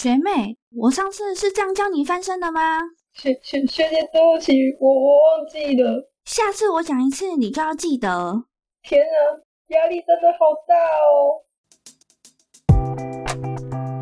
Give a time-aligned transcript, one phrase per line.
[0.00, 2.78] 学妹，我上次是这样教你翻身的吗？
[3.14, 6.08] 学学学姐，对不起，我我忘记了。
[6.24, 8.44] 下次我讲一次，你就要记得。
[8.80, 11.42] 天啊，压力真的好大哦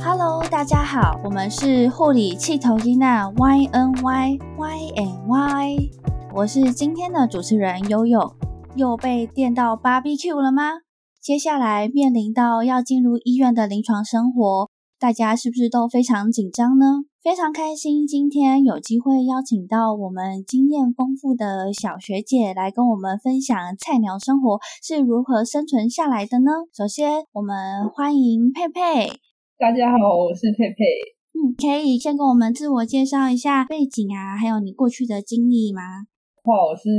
[0.04, 5.76] ！Hello，大家好，我们是护理气头音娜 Y N Y Y N Y，
[6.34, 8.36] 我是今天的主持人悠悠。
[8.74, 10.80] 又被电到 BBQ 了吗？
[11.22, 14.68] 接下来面临到要进入医院的临床生活。
[15.06, 17.04] 大家是不是都非常紧张呢？
[17.22, 26.50] 非常开心，今天有机会邀请到我们经验丰富的小学姐来跟我们分享菜鸟生活是如何生存下来的呢？
[26.76, 29.06] 首先，我们欢迎佩佩。
[29.56, 30.82] 大家好，我是佩佩。
[31.38, 35.82] 嗯，可以先跟我们自我介绍一下背景啊，还有你过去的经历吗？
[36.42, 36.90] 话，我是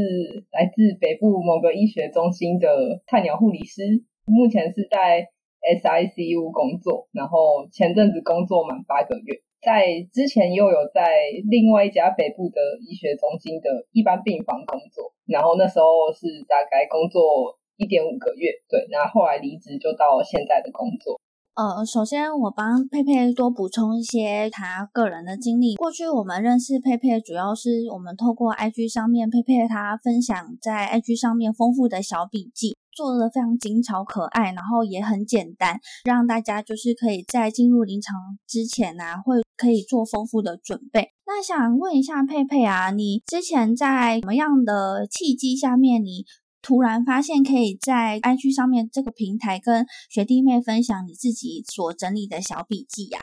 [0.53, 3.83] 来自北部某个医学中心的菜鸟护理师，
[4.23, 5.27] 目前是在。
[5.75, 11.03] SICU 工作，然后前阵子工作满八个月，在之前又有在
[11.49, 21.19] 另外一家北部的医学中心的一般病房工作，然后那时候是大概工作一点五个月，对，然后后来离职就到现在的工作。
[21.57, 25.73] 呃，首先我帮佩佩多补充一些他个人的经历。
[25.73, 38.17] 过去我们认识佩佩，主要是我们透过 IG 上面佩佩他分享在 IG 上面丰富的小笔记，做的非常精巧可爱，然后也很简单，让大家就是可以在进入临床
[38.47, 41.11] 之前呢，会可以做丰富的准备。
[41.27, 46.25] 那想问一下佩佩啊，你之前在什么样的契机下面你？
[46.59, 53.19] 突然发现可以在 IG 上面这个平台跟学弟妹分享你自己所整理的小笔记呀。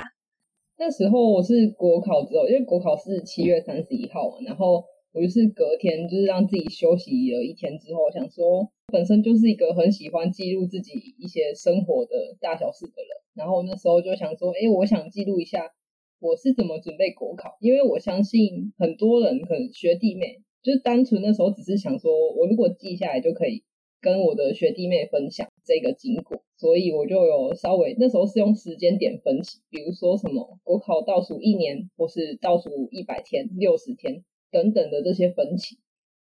[0.78, 15.72] 那时候我是国考之后，因为国考是七月三十一号嘛，然后我就是隔天就是让自己休息了一天之后，想说本身就是一个很喜欢记录自己一些生活的大小事的人，然后那时候就想说，哎，我想记录一下
[16.20, 20.40] 我是怎么准备国考，因为我相信很多人可能学弟妹。
[20.62, 23.62] 就是单纯那时候只是想说，我如果记下来就可以
[24.00, 35.76] 跟我的学弟妹分享这个经过，所以我就有稍微那时候是用时间点分析，比如说什么国考倒数一年，或是倒数一百天、六十天等等的这些分期。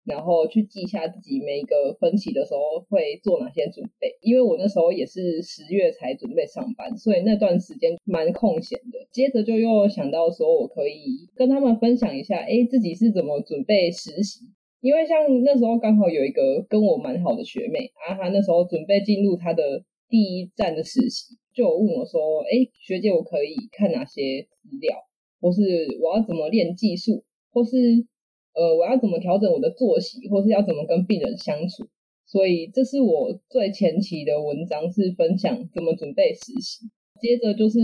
[0.06, 2.60] 然后去记下自己每一个分期的时候
[2.90, 9.00] 会做哪些准备，因为我那时候也是十月才准备上班，所以那段时间蛮空闲的。
[9.12, 14.42] 接着就又想到说，我可以跟他们分享一下，哎，自己是怎么准备实习。
[14.82, 24.98] 因为像那时候刚好有一个跟我蛮好的学妹，啊，她那时候准备进入她的第一站的实习，就问我说，哎，学姐，我可以看哪些资料，
[25.40, 25.62] 或是
[26.02, 28.06] 我要怎么练技术，或是。
[28.54, 31.88] 呃，我要怎么调整我的作息，或是要怎么跟病人相处？
[32.26, 36.88] 所以这是我最前期的文章，是分享怎么准备实习。
[37.20, 37.80] 接着就是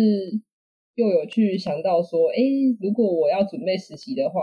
[0.94, 2.38] 又有去想到说，哎，
[2.80, 4.42] 如果我要准备实习的话，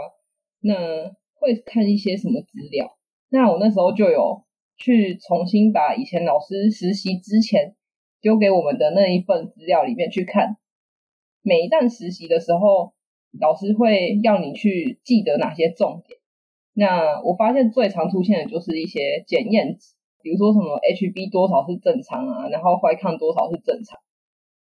[0.60, 2.97] 那会看一些什么资料？
[3.28, 4.42] 那我那时候就有
[4.76, 7.76] 去重新把以前老师实习之前
[8.20, 10.56] 丢给我们的那一份资料里面去看，
[11.42, 12.97] 每一站实习的时候。
[13.38, 16.16] 老师会要你去记得哪些重点？
[16.78, 19.75] 那我发现最常出现的就是一些检验，
[20.22, 23.98] 比如说什么 HB 多少是正常啊，然后怀抗多少是正常。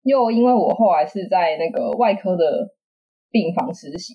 [0.02, 2.72] 又因为我后来是在那个外科的
[3.30, 4.14] 病房实习，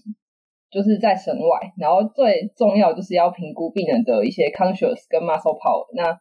[0.71, 5.85] 就是在省外，然后最重要就是要评估病人的一些 conscious 跟 muscle power。
[5.93, 6.17] 那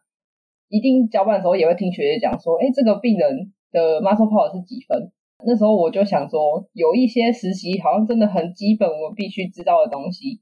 [0.69, 5.11] 一定交班的时候也会听学姐讲说，哎，这个病人的 muscle power 是几分？
[5.43, 10.39] 那时候我就想说，有一些实习好像真的很基本，我必须知道的东西，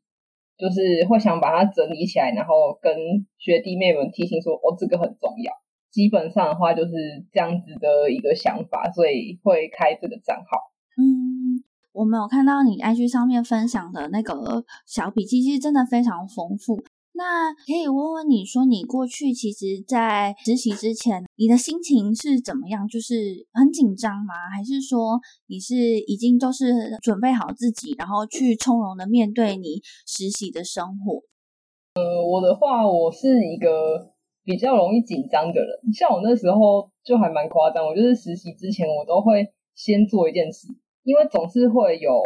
[0.59, 2.93] 就是会想把它整理起来，然后跟
[3.37, 5.53] 学弟妹们提醒说，哦，这个很重要。
[5.89, 6.91] 基本上的话就是
[7.31, 10.59] 这样子的一个想法，所以会开这个账号。
[10.97, 16.83] 嗯，我没有看到你 IG 上面分享的那个小笔记，其实真的非常丰富。
[17.19, 22.87] 那可以问问你说，你过去其实，在实习之前，你的心情是怎么样？
[22.87, 24.33] 就是很紧张吗？
[24.55, 31.21] 还是说你是已经都是准备好自己，然后去从容的面对你实习的生活？
[31.95, 34.13] 呃，我的话，我是一个
[34.45, 35.93] 比较容易紧张的人。
[35.93, 40.69] 像我那时候就还蛮夸张，我就是实习之前，我都会先做一件事，
[41.03, 42.23] 因为总是会有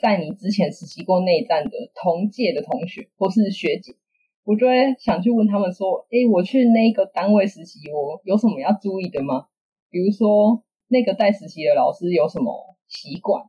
[0.00, 3.96] 在你之前实习过内战的同届的同学或是学姐。
[4.46, 9.48] 我就会想去问他们说：“哎，我去那个单位实习，我有什么要注意的吗？
[9.90, 13.42] 比如说那个带实习的老师有什么习惯，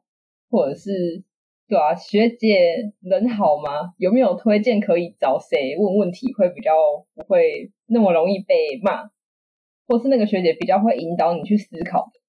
[0.49, 1.23] 或者是
[1.67, 3.93] 对啊，学姐人好吗？
[3.97, 6.71] 有没有推荐可以找谁问问题会比较
[7.13, 9.11] 不会那么容易被骂，
[9.87, 12.19] 或是那个学姐比较会引导你去思考的？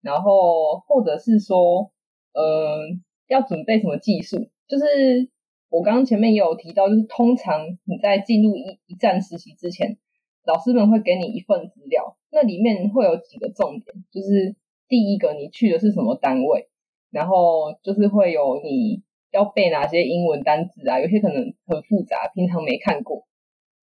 [0.00, 1.90] 然后或者是说，
[2.34, 2.82] 呃，
[3.26, 5.28] 要准备什么技术，就是
[5.72, 9.96] 我刚刚前面也有提到，就是通常你在进入一一站实习之前，
[10.44, 14.54] 老师们会给你一份资料，那里面会有几个重点，就是
[14.86, 16.68] 第一个你去的是什么单位，
[17.10, 23.26] 然后就是会有你要背哪些英文单词啊，有些可能很复杂，平常没看过，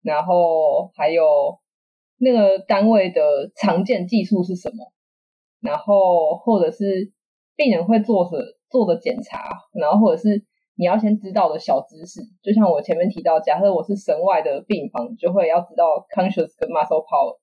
[0.01, 1.59] 然后还有
[2.17, 4.91] 那个单位的常见技术是什么，
[5.61, 7.13] 然后或者是。
[7.59, 10.45] 病人会做的做的检查，然后或者是
[10.79, 17.39] 你要先知道的小知识，就像我前面提到，假设我是神外的病房，就会要知道 conscious 跟 muscle power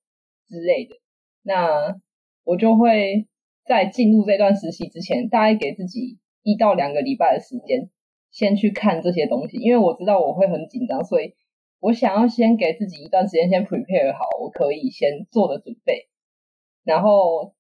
[0.46, 0.94] 之类的。
[1.42, 1.96] 那
[2.44, 3.26] 我就会
[3.64, 7.90] 在进入这段实习之前，大概给自己一到两个礼拜的时间，
[8.31, 11.34] 先去看这些东西，因为我知道我会很紧张，所以
[11.81, 16.06] 我想要先给自己一段时间，先 prepare 好，我可以先做的准备。
[16.84, 17.52] 然后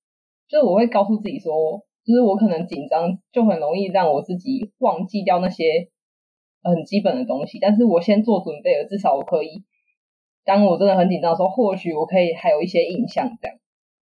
[0.46, 1.84] 就我会告诉自己说。
[2.04, 5.88] 就是我可能紧张，就很容易让我自己忘记掉那些
[6.62, 7.58] 很基本的东西。
[7.58, 9.64] 但是我先做准备了，至少我可以，
[10.44, 13.56] 当我真的很紧张的时候，或许我可以还有一些印象这样。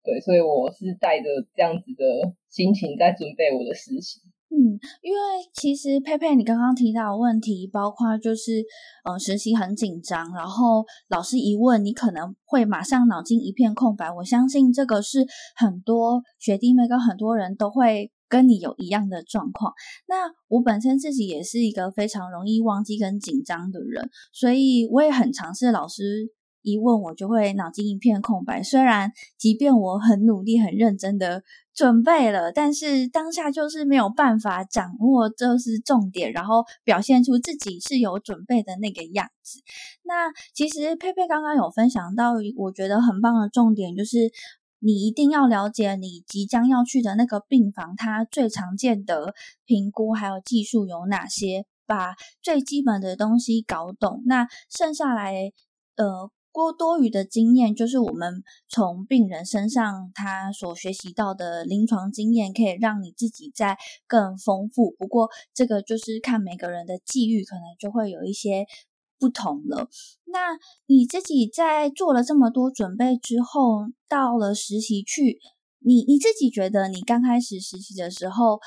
[0.04, 4.20] 对，所以我是带着这样子的心情在准备我的实习。
[4.54, 5.18] 嗯，因为
[5.54, 8.62] 其实佩佩，你刚刚提到的问题，包括就是，
[9.02, 14.10] 呃，实习很紧张，然后老师一问，你可能会马上脑筋一片空白。
[14.12, 15.26] 我相信这个是
[15.56, 19.72] 很多学弟妹跟很多人都会跟你有一样的状况。
[20.06, 26.30] 那我本身自己也是一个非常容易忘记跟紧张的人，所以我也很尝试老师。
[26.62, 31.42] 一问我就会脑筋一片空白，虽然即便我很努力、很认真的
[31.74, 39.60] 准备了，但是当下就是没有办法掌握这是重点，然后表现出自己是有准备的那个样子。
[40.04, 44.30] 那其实佩佩刚刚有分享到，我觉得很棒的重点就是，
[44.78, 49.34] 你一定要了解你即将要去的那个病房，它最常见的
[49.64, 55.50] 评估还有技术有哪些，把最基本的东西搞懂，那剩下来，
[55.96, 56.30] 呃。
[56.52, 64.94] 过多余的经验，就是我们从病人身上他所学习到的临床经验，可以让你自己在更丰富。
[64.98, 68.66] 不过，这个就是看每个人的际遇，可能就会有一些
[69.18, 69.88] 不同了。
[70.26, 75.40] 那你自己在做了这么多准备之后，到了实习去，
[75.78, 78.60] 你你自己觉得，你刚开始实习的时候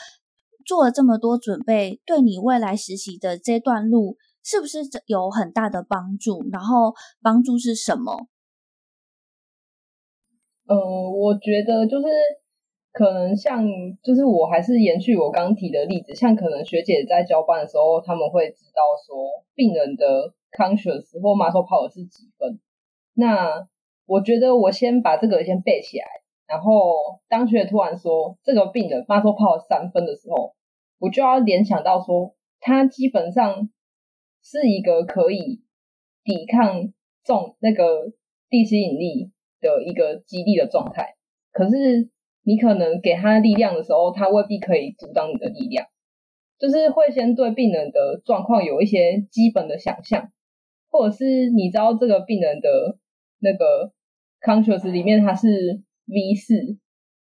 [0.65, 4.17] 做了这么多准备，对你未来实习的这段路？
[4.45, 4.77] 是不是
[5.07, 6.47] 有很大的帮助？
[6.51, 8.27] 然后帮助是什么？
[10.67, 12.05] 呃，我觉得就是
[12.91, 13.65] 可能像，
[14.03, 22.59] 就是我还是延续我刚提的例子，像可能学姐在交班的时候，他们会知道说病人的 conscious 或 muscle power 是几分。
[23.15, 23.67] 那
[24.05, 26.05] 我觉得我先把这个先背起来，
[26.45, 26.93] 然后
[27.27, 30.53] 当学姐突然说这个病人 muscle power 三分的时候，
[30.99, 33.71] 我就要联想到说他基本上。
[34.47, 35.63] 是一个可以
[36.23, 36.93] 抵抗
[37.23, 38.13] 重那个
[38.47, 41.15] 地吸引力的一个激励的状态，
[41.51, 42.11] 可是
[42.43, 45.87] 你可能给他力量的时候，他未必可以阻挡你的力量。
[46.59, 50.31] 就是会先对病人的状况有一些基本的想象，
[50.91, 52.99] 或者是你知道这个病人的
[53.39, 53.91] 那个
[54.41, 55.47] conscious 里面他是
[56.05, 56.77] V 四，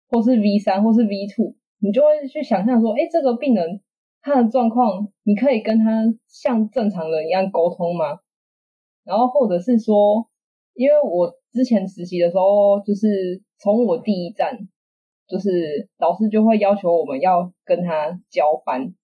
[0.09, 3.81] 或是 V 三，或是 V two，你就会去想象说，哎，这个病人。
[4.25, 8.21] 他的状况，你可以跟他像正常人一样沟通吗？
[9.03, 10.25] 然后或者是说，
[10.75, 14.57] 因为我之前实习的时候，就是从我第一站，
[15.27, 18.95] 就是老师就会要求我们要跟他交班，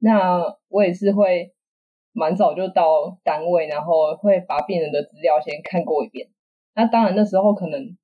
[0.00, 1.54] 那我也是会
[2.12, 6.28] 蛮早就到单位，然后会把病人的资料先看过一遍。
[6.74, 7.96] 那当然那时候可能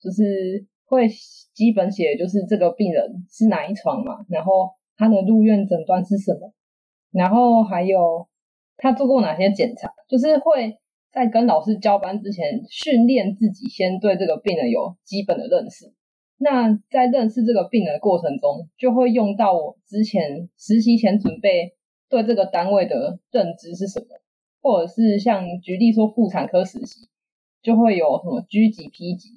[0.00, 1.06] 就是会
[1.52, 4.70] 基本写，就是这个病人是哪一床嘛，然后。
[4.96, 6.52] 他的入院诊断是什么？
[7.10, 8.26] 然后还有
[8.76, 9.92] 他做过哪些检查？
[10.08, 10.78] 就是会
[11.12, 15.92] 在跟老师交班之前训练自己，先对这个病人有基本的认识。
[16.38, 21.74] 那在认识这个病人的过程中，就会用到我之前实习前准备
[22.10, 24.06] 对这个单位的认知是什么，
[24.60, 27.08] 或者是像举例说妇产科实习，
[27.62, 29.30] 就会有什么 G 级、P 级。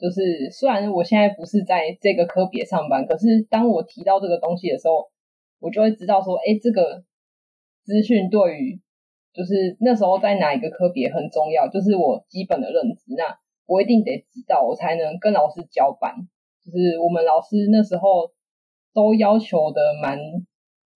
[0.00, 5.10] 就是虽然我现在不是在这个科别上班，可是当我提到这个东西的时候，
[5.60, 7.04] 我就会知道说，哎，这个
[7.84, 8.80] 资讯对于
[9.34, 13.12] 就是那时候在哪一个科别很重要，就是我基本的认知。
[13.14, 13.24] 那
[13.66, 16.14] 我一定得知道，我才能跟老师交班。
[16.64, 18.32] 就是我们老师那时候
[18.94, 20.18] 都要求的蛮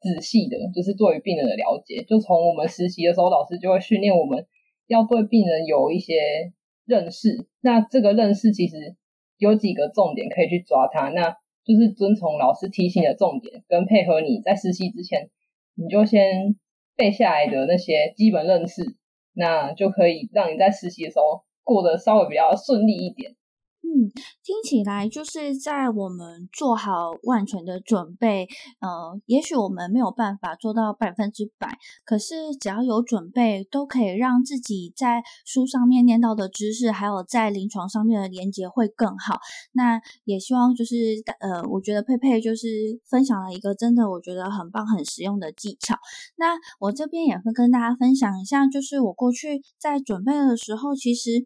[0.00, 2.02] 仔细的，就是对于病人的了解。
[2.08, 4.46] 就从我们实习的时候，老师就会训练我们
[4.86, 6.53] 要对病人有一些。
[6.86, 8.96] 认识，那这个认识其实
[9.38, 11.08] 有几个重点可以去抓它。
[11.10, 15.30] 那就是遵从老师提醒的重点，跟配合你在实习之前，
[15.74, 16.56] 你就先
[16.96, 18.82] 背下来的那些基本认识，
[19.32, 23.34] 那就可以让你在实习的时候过得稍微比较顺利一点。
[23.86, 24.10] 嗯，
[24.42, 28.48] 听起来就是在我们做好万全的准备，
[28.80, 39.38] 呃，也许我们没有办法做到百分之百，可是只要有准备，都可以让自己在书上面念到的知识，还有在临床上面的连接会更好。
[39.72, 40.96] 那也希望就是
[41.40, 42.66] 呃，我觉得佩佩就是
[43.08, 45.94] 分享了一个真的我觉得很棒、很实用的技巧。
[46.36, 51.44] 那我这边也会跟大家分享一下，就是我过去在准备的时候，其实。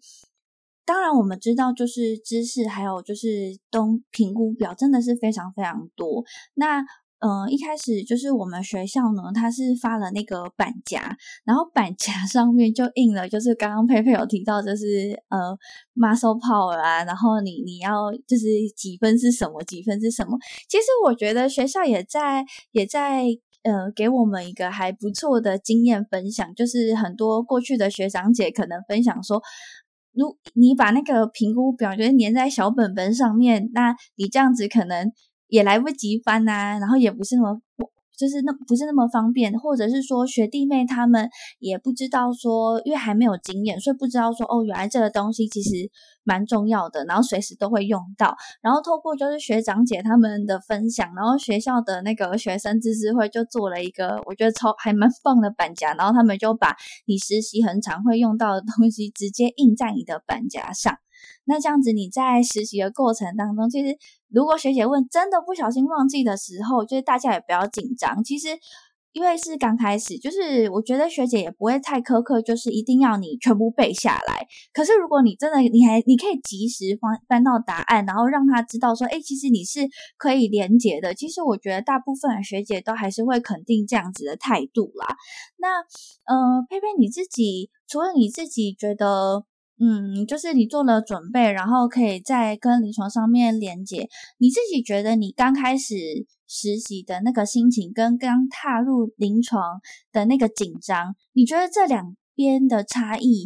[0.89, 3.29] 当然，我们知道，就是知识，还有就是
[3.71, 6.25] 东评估表，真的是非常非常多。
[6.55, 6.79] 那，
[7.19, 11.15] 呃，一开始就是我们学校呢，它是发了那个板夹，
[11.45, 15.55] 然后板夹 上面就印了，就是刚刚佩佩有提到，就是呃
[15.95, 20.39] ，muscle power 啊，然后你你要就是几分是什么，几分是什么。
[20.71, 22.43] 其实我觉得学校也在
[22.73, 23.25] 也在
[23.63, 29.43] 呃给我们一个还不错的经验分享，就是很多过去的学长姐可能分享说。
[30.19, 35.11] 如你把那个评估表就是粘在小本本上面，那你这样子可能
[35.47, 37.61] 也来不及翻呐，然后也不是那么。
[38.19, 45.89] 就是那不是那么方便，或者是说学弟妹他们也不知道说，因为还没有经验，所以不知道说哦，原来这个东西其实
[46.25, 48.37] 蛮重要的，然后随时都会用到。
[48.61, 56.75] 然后透过就是学长姐他们的分享，然后学校的那个学生自治会就做了一个我觉得超还蛮棒的板夹，然后他们就把
[57.07, 60.97] 你实习很常会用到的东西直接印在你的板夹上。
[61.45, 63.97] 那这样子，你在实习的过程当中，其实
[64.29, 68.23] 如果学姐问真的不小心忘记的时候，就是大家也不要紧张。
[68.23, 68.49] 其实
[69.13, 74.47] 因为是刚开始，就是我觉得学姐也不会太苛刻，就是一定要你全部背下来。
[74.75, 79.81] 可是如果你真的你还你可以及时翻翻到答案，然后让他知道说，哎，其实你是
[80.19, 81.15] 可以连结的。
[81.15, 85.17] 其实我觉得大部分的学姐都还是会肯定这样子的态度啦。
[85.57, 85.79] 那
[86.27, 89.47] 呃，佩佩你自己除了你自己觉得。
[89.81, 94.09] 嗯，就是你做了准备，然后可以在跟临床上面连接。
[94.39, 95.95] 你自己觉得你刚开始
[96.49, 99.81] 实习的那个心情，跟刚踏入临床
[100.11, 103.45] 的那个紧张，你觉得这两边的差异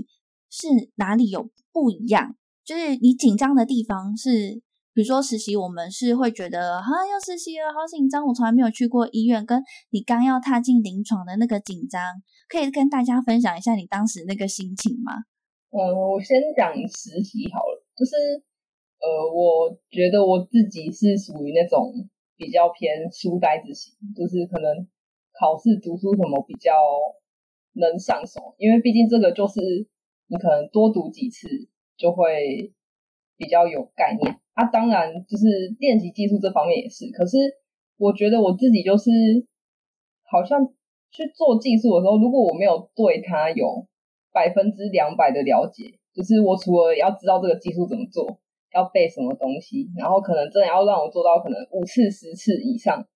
[0.50, 2.34] 是哪里有不一样？
[2.64, 4.62] 就是你紧张的地方是，
[4.94, 9.44] 比如说实习，我们是会觉得啊要实习了，好紧张，我从来没有去过医院。
[9.44, 12.00] 跟你刚要踏进临床的那个紧张，
[12.48, 15.12] 可以跟大家分享一下你当时那个心情吗？
[15.72, 18.12] 呃，我先讲实习好了，就是
[19.00, 21.90] 呃，我觉得我自己是属于那种
[22.36, 24.86] 比较偏书呆子型，就是可能
[25.32, 26.76] 考试读书什么比较
[27.72, 29.60] 能上手，因为毕竟这个就是
[30.26, 31.48] 你可能多读几次
[31.96, 32.70] 就会
[33.38, 34.68] 比较有概念啊。
[34.70, 37.38] 当然，就是练习技术这方面也是，可是
[37.96, 39.10] 我觉得我自己就是
[40.24, 40.66] 好像
[41.10, 43.86] 去做技术的时候，如果我没有对它有。
[44.32, 45.84] 百分之两百的了解，
[46.14, 48.40] 就是我除了要知道这个技术怎么做，
[48.72, 53.06] 要背什么东西，然后可能真的要让我做到可能五次、十次以上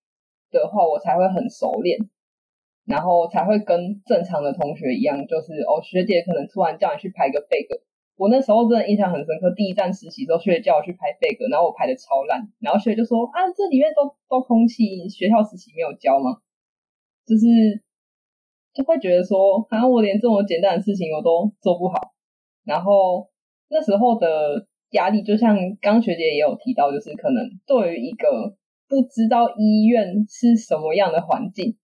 [0.51, 1.99] 的话，我才会很熟练，
[2.85, 7.81] 然后才会跟正常的同学一样，就是哦，学姐可能突然叫你去拍个背个，
[8.17, 9.53] 我那时候真的印象很深刻。
[9.57, 16.37] 第一站实习时候，学姐叫我去排背个，然后我拍的超烂，然后学姐就说啊，这里面都都空气，学校实习没有教吗？
[17.27, 17.86] 就是。
[18.77, 22.13] 就会觉得说，好像我连这么简单的事情我都做不好，
[22.63, 23.27] 然后
[23.71, 28.55] 那时候的压力，就像刚学姐也有提到，就是可能对于一个
[28.87, 31.79] 不知道医院是什么样的环境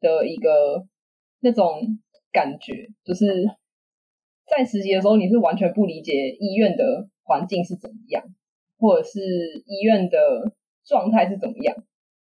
[0.00, 0.86] 的一个
[1.40, 1.98] 那种
[2.30, 3.26] 感觉，就是
[4.46, 8.22] 在实习的时候，你是完全不理解医院的环境是怎么样，
[8.78, 9.20] 或者是
[9.66, 10.52] 医院的
[10.84, 11.76] 状态是怎么样，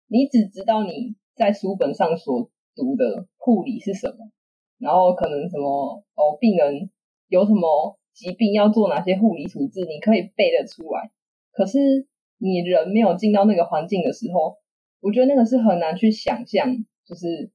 [0.05, 2.51] 你只知道你在书本上所。
[2.75, 4.29] 读的护理是什么？
[4.77, 6.89] 然后可能什么哦，病人
[7.27, 11.12] 有什么疾病要做哪些护理处置，你可以背得出来。
[11.51, 14.58] 可是你人没有进到那个环境的时候，
[15.00, 16.86] 我觉得那个是很难去想象。
[17.05, 17.51] 就是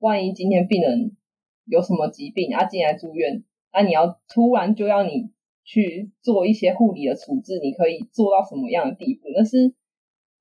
[0.00, 1.16] 万一今天病人
[1.64, 5.30] 有什么疾病啊，进来住院，那你要突然就要你
[5.62, 9.28] 去做一些护理的处置，你可以做到什么样的地步？
[9.34, 9.72] 那是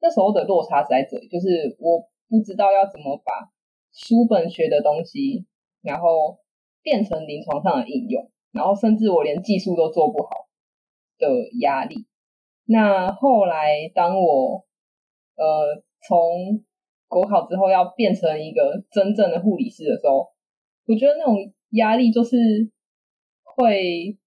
[0.02, 3.53] 那时候的落差在这里，就是我不知道要怎么把。
[3.94, 5.46] 书本学的东西，
[5.82, 6.40] 然后
[6.82, 10.48] 变成临床上的应用，然后甚至我连技术都做不好
[11.18, 12.08] 的压力。
[12.66, 14.66] 那后来当我
[15.36, 16.64] 呃从
[17.08, 20.32] 国考之后要变成一个真正的护理师的时候，
[20.88, 22.72] 我觉得那种压力就是
[23.44, 24.18] 会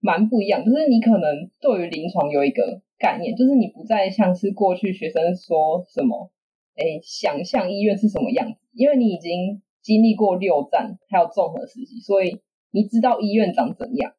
[0.00, 0.64] 蛮不一样。
[0.64, 6.30] 就是你可能对于临床有一个概念，就是你不再像是过去学生说什么，
[6.76, 12.40] 哎，想象医院是什么样子，因为你已经经历过六站还有综合实习，所以
[12.70, 14.14] 你知道医院长怎样。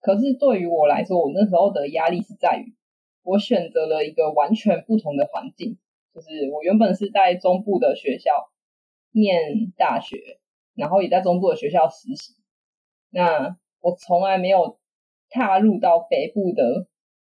[0.00, 2.74] 可是对于我来说，我那时候的压力是在于，
[3.22, 5.76] 我选择了一个完全不同的环境，
[6.14, 8.30] 就是我原本是在中部的学校
[9.10, 10.38] 念大学，
[10.74, 12.34] 然后也在中部的学校实习，
[13.10, 14.78] 那我从来没有
[15.28, 16.86] 踏入到北部的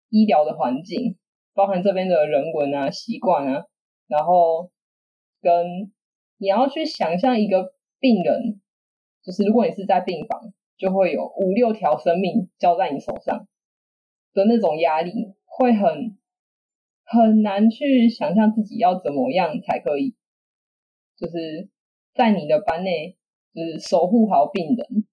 [0.10, 1.18] 医疗的环境，
[1.54, 3.66] 包含这边的人文啊、习惯啊，
[4.10, 4.70] 然后
[5.42, 5.94] 跟
[6.38, 8.60] 你要去想象一个病人，
[9.24, 10.52] 就是如果你是在病房。
[10.80, 13.50] 就会有五六条生命交在你手上
[14.34, 15.12] 的那种压力，
[15.44, 16.18] 会很
[17.04, 20.16] 很难去想象自己要怎么样才可以，
[21.18, 21.68] 就是
[22.14, 23.18] 在你的班内，
[23.54, 25.06] 就是守护好病人。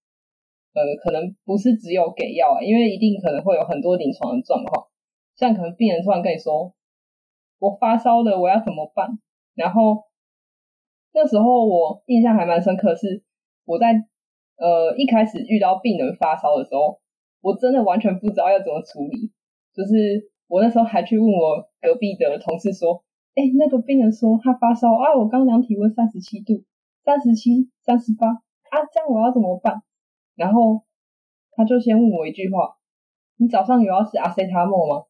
[0.75, 4.87] 呃，可能不是只有给药啊，因为一定可能会有很多临床的状况，
[5.35, 6.73] 像可能病人突然跟你说
[7.59, 9.19] ：“我发烧了，我要怎么办？”
[9.55, 10.05] 然后
[11.13, 13.23] 那时候我印象还蛮深刻，是
[13.65, 14.07] 我在。
[14.59, 16.99] 呃，一开始遇到病人发烧的时候，
[17.43, 19.31] 我真的完全不知道要怎么处理。
[19.75, 23.05] 就是我那时候还去问我隔壁的同事说
[23.37, 26.65] ：“哎，那个病人说他发烧啊，我刚量体温三十七度，
[27.05, 29.83] 三十七、三十八啊，这样我要怎么办？”
[30.37, 30.87] 然后
[31.51, 32.79] 他就先问我一句话
[33.37, 35.05] ：“你早上有要吃阿塞他莫吗？”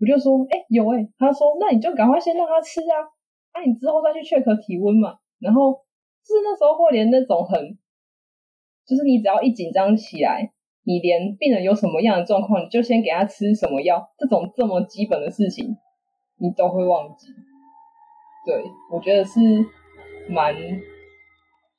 [0.00, 3.04] 我就说：“哎，有哎。”他说：“那你就赶快先让他吃啊，
[3.54, 5.72] 那你之后再去 check 体温嘛。”然后
[6.24, 7.78] 就是那时候会连那种很。
[8.86, 10.52] 就是你只要一紧张起来，
[10.84, 15.76] 你连病人有什么样的状况，你就先给他吃什么药，这种这么基本的事情，
[16.38, 17.26] 你都会忘记。
[18.46, 18.62] 对
[18.92, 19.40] 我觉得是
[20.28, 20.54] 蛮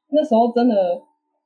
[0.09, 1.01] 那时候真的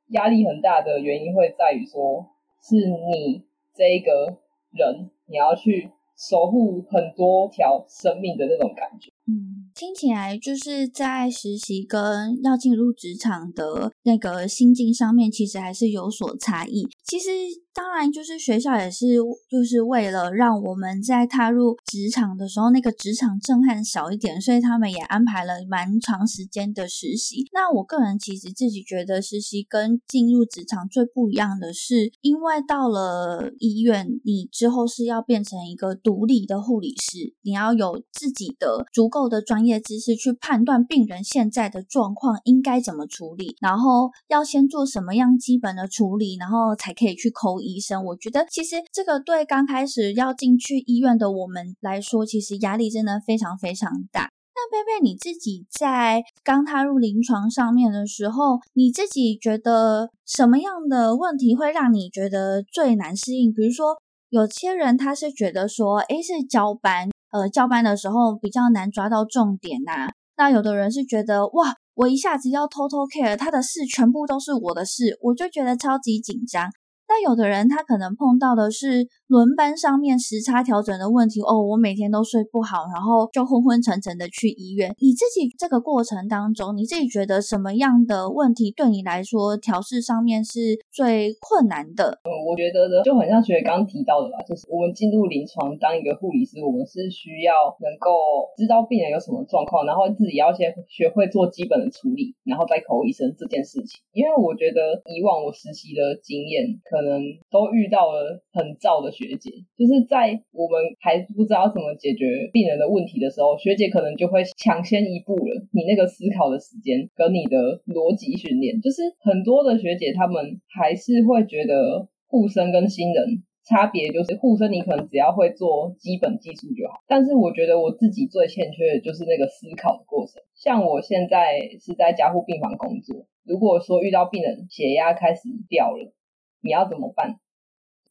[0.08, 2.26] 压力很大的原因，会在于说，
[2.64, 4.40] 是你这一个
[4.72, 9.12] 人，你要去守护很多条生命的那种感觉。
[9.26, 9.71] 嗯。
[9.76, 16.88] 听起来就是在实习跟要进入职场的那个心境上面，其实还是有所差异。
[17.06, 17.30] 其实。
[17.74, 19.16] 当然，就是学校也是，
[19.50, 27.46] 就是为了让我们在踏入职场的时候，那个职场震撼小一点，所以他们也安排了蛮长时间的实习。
[27.54, 47.62] 那我个人其实自己觉得，实习跟进入职场最不一样的是，因为到了医院，你之后是要变成一个独立的护理师，你要有自己的足够的专专业知识去判断病人现在的状况应该怎么处理，然后要先做什么样基本的处理，然后才可以去抠。
[47.62, 54.32] 医生，我觉得其实这个对刚开始要进去医院的我们来说，其实压力真的非常非常大。
[54.56, 63.54] 那贝贝，你自己在刚踏入临床上面的时候，你自己觉得什么样的问题会让你觉得最难适应？
[63.54, 63.98] 比如说，
[64.30, 70.10] 有些人他是觉得说，诶，是交班，呃，教班的时候比较难抓到重点呐。
[70.38, 76.70] 那有的人是觉得，哇，我一下子要偷偷 care 他的事，全部都是我的事，我就觉得超级紧张。
[77.12, 79.08] 那有的人他可能碰到的是。
[79.32, 84.94] 轮班上面时差调整的问题哦，我每天都睡不好，然后就昏昏沉沉的去医院。
[85.00, 92.20] 你自己这个过程当中，你自己觉得什么样的问题对你来说调试上面是最困难的？
[92.28, 98.12] 嗯，我觉得呢，就很像学刚刚提到的吧，就是我们进入临床当一个护理师，我们是需要能够
[98.60, 104.04] 知道病人有什么状况，然后自己要先学会做基本的处理，然后再口医生这件事情。
[104.12, 109.12] 因为我觉得以往我实习的经验，可可能都遇到了很燥的。
[109.12, 115.68] 学姐就是在我们还不知道怎么解决病人的问题的时候，学姐可能就会抢先一步了。
[115.74, 130.42] 你那个思考的时间跟你的逻辑训练，就是很多的学姐他们还是会觉得护生跟新人差别就是护生你可能只要会做基本技术就好，但是我觉得我自己最欠缺的就是那个思考的过程。
[130.56, 136.14] 像我现在是在加护病房工作，如果说遇到病人血压开始掉了，
[136.62, 137.40] 你要怎么办？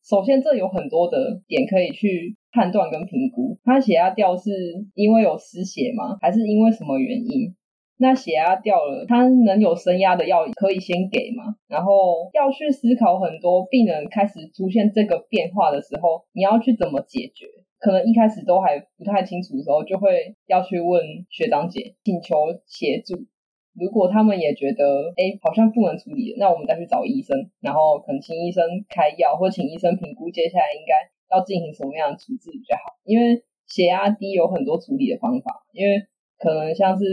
[0.03, 3.59] 首先，这有很多的点可以去判断跟评估。
[3.65, 4.51] 他血压掉是
[4.95, 6.17] 因为有失血吗？
[6.21, 7.55] 还是因为什么原因？
[7.99, 11.57] 那血压掉了，他能有升压的药可以先给吗？
[11.69, 17.47] 然后要去思考很多病人开始出现这个变化的时候，你要去怎么解决？
[17.79, 22.37] 可能一开始都还不太清楚的时候，就会要去问学长姐，请求
[22.67, 23.27] 协助。
[23.74, 32.96] 如果他们也觉得，哎，好像不能处理，那我们再去找医生，然后可能请医生开药，或请医生评估接下来应该要进行什么样的处置比较好。
[33.04, 36.06] 因为血压低有很多处理的方法，因为
[36.38, 37.04] 可能像是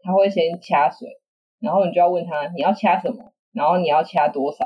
[0.00, 1.08] 他会先掐水，
[1.60, 4.64] 然后你就要问他你要掐什么，然后你要掐多少。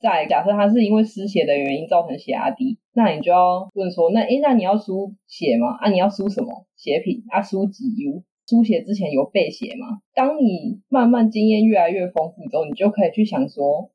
[0.00, 5.76] 再假设他是因为失血的原因造成血压低，那你就要问说，那诶，那你要输血吗？
[5.78, 7.22] 啊，你要输什么血品？
[7.28, 8.24] 啊，输几 U？
[8.50, 10.02] 输血之前有备血吗？
[10.12, 13.92] 当你慢慢经验越来越丰富之后，你就可以去想说，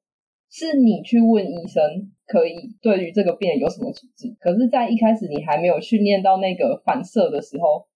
[0.49, 4.33] 是你去问医生，可以对于这个病人有什么处置？
[4.39, 7.87] 可是，在一开始你还没有训练到那个反射的时候，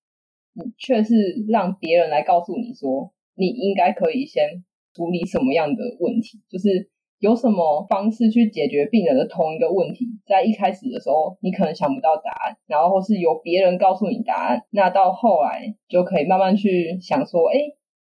[0.53, 10.07] 你却是让别人来告诉你说，你应该可以先处理什么样的问题，就是有什么方式去解决病人的同一个问题。
[10.25, 17.59] 在一开始的时候，你可能想不到答案，然后是由别人告诉你答案，那到后来就可以慢慢去想说，哎，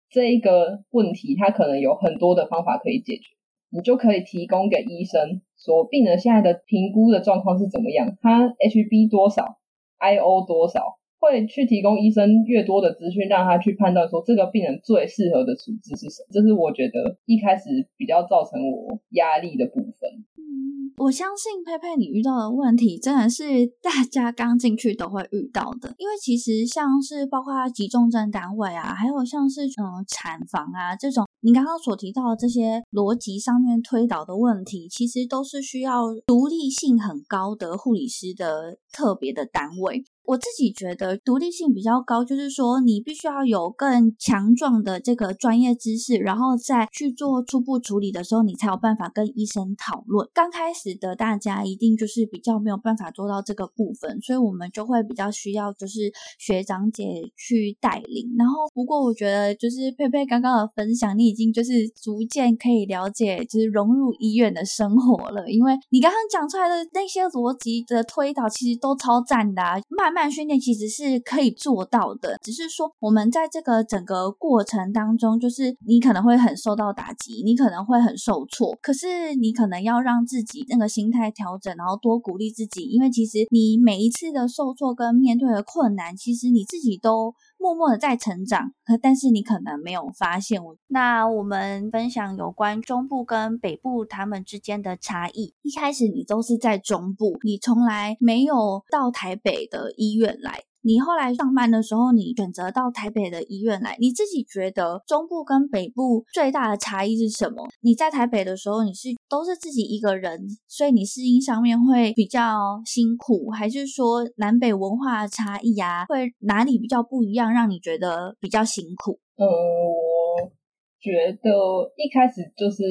[0.09, 3.35] 这一个问题它可能有很多的方法可以解决，
[3.69, 9.57] 你就可以提供给医生说，病人现在的评估的状况是怎么样，他 HB 多少
[9.99, 10.97] ，IO 多少。
[11.19, 16.27] 会去提供医生越多的资讯，让他去判断说这个病人最适合的处置是什么。
[16.31, 17.63] 这是我觉得一开始
[17.97, 20.09] 比较造成我压力的部分。
[20.37, 40.03] 嗯，我相信佩佩你遇到的问题真的是大家刚进去都会遇到的，因为其实像是包括急重症单位啊，还有像是嗯产房啊这种，你刚刚所提到的这些逻辑上面推导的问题，其实都是需要独立性很高的护理师的特别的单位。
[40.27, 50.27] 我自己觉得独立性比较高，就是说你必须要有更强壮的这个专业知识，然后再去做初步处理的时候，你才有办法跟医生讨论。
[50.33, 58.35] 刚开始的大家一定就是比较没有办法做到这个部分，所以我们就会比较需要就是学长姐去带领。
[58.37, 70.14] 然后不过我觉得就是佩佩刚刚的分享，你已经就是逐渐可以了解，就是融入医院的生活了，因为你刚刚讲出来的那些逻辑的推导，其实都超赞的啊，慢。
[70.15, 87.33] 慢训练其实是可以做到的，只是说我们在这个整个过程当中，就是你可能会很受到打击，你可能会很受挫，可是你可能要让自己那个心态调整，然后多鼓励自己，因为其实你每一次的受挫跟面对的困难，其实你自己都。
[87.65, 90.63] 默默的在成长，可但是你可能没有发现。
[90.63, 95.55] 我那我们分享有关中部跟北部他们之间的差异。
[95.63, 100.65] 一开始你都是在中部，你从来没有到台北的医院来。
[100.85, 107.67] 你后来上班的时候，你选择到台北的医院来，你自己觉得中部跟北部最大的差异是什么？
[107.81, 119.19] 你在台北的时候，你是都是自己一个人，所以你适应上面会比较辛苦，还是说南北文化差异啊，会哪里比较不一样，让你觉得比较辛苦？
[119.37, 120.51] 呃，我
[120.99, 121.49] 觉得
[121.97, 122.83] 一开始就是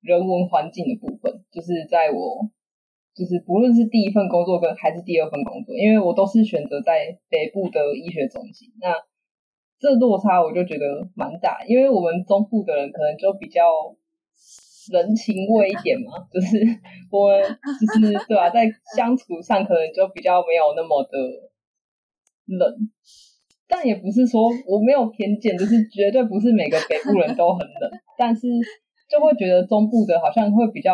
[0.00, 2.50] 人文环境的部分，就是在我。
[3.16, 8.92] 就是不论是第一份工作跟还是第二份工作，因为我都是选择在北部的医学中心，那
[9.80, 13.62] 这落差我就觉得蛮大，因为我们中部的人可能就比较
[14.92, 16.60] 人情味一点嘛，就是
[17.10, 17.40] 我们
[17.80, 21.18] 就是对吧，在相处上可能就比较没有那么的
[22.44, 22.76] 冷，
[23.66, 28.46] 但也不是说我没有偏见，就是绝对不是每个北部人都很冷，但是
[29.08, 30.92] 就会觉得中部的好像会比较。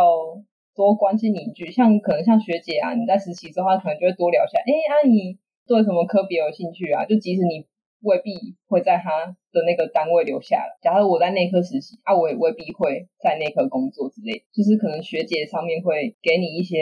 [0.75, 4.59] 多关心你一句，像可能像学姐啊，你在实习之后，可能就会多聊一下。
[4.61, 7.05] 哎，阿姨对什么科别有兴趣啊？
[7.05, 7.67] 就即使你
[8.01, 8.33] 未必
[8.67, 10.79] 会在他的那个单位留下了。
[10.83, 14.45] 假如我在内科实习，啊，我也未必会在内科工作之类。
[14.53, 16.79] 就是可能学姐上面会给你一些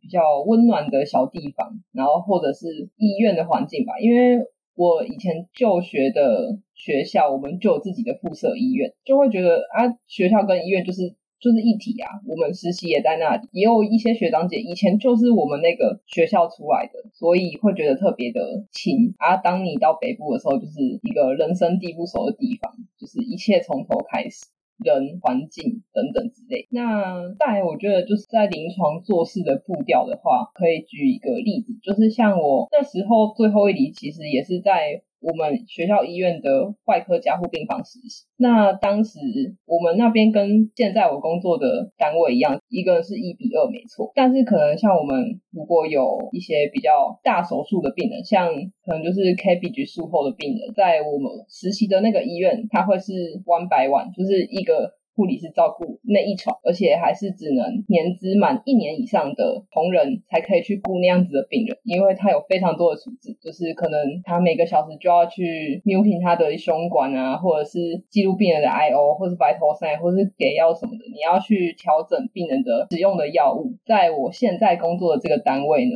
[0.00, 3.98] 比较温暖的小地方，然后或者是医院的环境吧。
[4.00, 11.14] 因为我以前就学的学校，我们就有自己的附设医院，就会觉得啊，学校跟医院就是。
[11.40, 19.36] 就是一体啊，我们实习也在那里，也有一些学长姐以前就是我们那个学校出来的，所以会觉得特别的亲啊。
[19.36, 24.46] 当你到北部的时候，就是一个人生地不熟的地方，就是一切从头开始，
[24.78, 26.66] 人、环境等等之类。
[26.70, 35.02] 那再我觉得就是在临床做事的步调的话，可以举一个例子，就是像我那时候最后一里，其实也是在。
[35.20, 39.18] 我们学校医院的外科加护病房实习，那当时
[39.66, 48.48] 我们那边跟现在我工作的单位一样，一个是一比二没错，但是可能像我们如果有一些比较大手术的病人，像
[48.84, 53.12] 可能就是 KB 局术后的病人，在我们实习的那个医院，他会是
[53.44, 54.97] one by one，就是一个。
[55.18, 73.74] 护理师照顾那一床，而且还是只能年资满一年以上的同仁才可以去顾那样子的病人，因为他有非常多的处置，就是可能他每个小时就要去 muting 他的胸管啊，或者是记录病人的 IO，或是白头塞，或是给药什么的，你要去调整病人的使用的药物。
[73.84, 75.90] 在我现在工作的这个单位呢。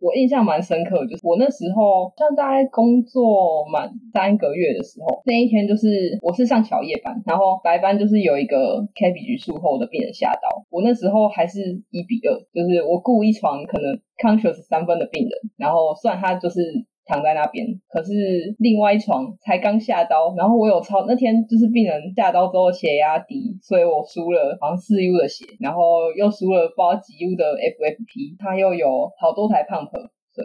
[0.00, 16.60] 我印象蛮深刻，就是我那时候像大概工作满三个月的时候，那一天就是我是上小夜班，然后白班就是有一个 K B 局术后的病人下刀，我那时候还是一比二，就是我雇一床可能 conscious 三分的病人，然后算他就是。
[17.08, 18.12] 躺在那边，可是
[18.58, 29.88] 另外一床才刚下刀，然后我有超那天就是病人下刀之后血压低，所以我输了好像四 U 的血，然后又输了包几 U 的 FFP，它又有好多台 pump，